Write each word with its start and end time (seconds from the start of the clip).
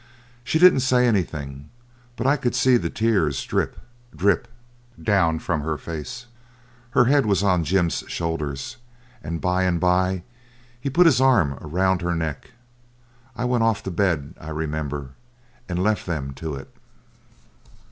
She 0.43 0.57
didn't 0.57 0.79
say 0.79 1.05
anything, 1.07 1.69
but 2.15 2.25
I 2.25 2.35
could 2.35 2.55
see 2.55 2.75
the 2.75 2.89
tears 2.89 3.39
drip, 3.45 3.77
drip 4.15 4.47
down 4.99 5.37
from 5.37 5.61
her 5.61 5.77
face; 5.77 6.25
her 6.97 7.05
head 7.05 7.27
was 7.27 7.43
on 7.43 7.63
Jim's 7.63 8.03
shoulder, 8.07 8.55
and 9.23 9.39
by 9.39 9.61
and 9.65 9.79
by 9.79 10.23
he 10.79 10.89
put 10.89 11.05
his 11.05 11.21
arms 11.21 11.59
round 11.61 12.01
her 12.01 12.15
neck. 12.15 12.49
I 13.35 13.45
went 13.45 13.63
off 13.63 13.83
to 13.83 13.91
bed, 13.91 14.33
I 14.41 14.49
remember, 14.49 15.11
and 15.69 15.83
left 15.83 16.07
them 16.07 16.33
to 16.33 16.55
it. 16.55 16.73